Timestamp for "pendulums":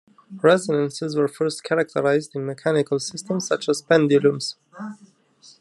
3.83-4.55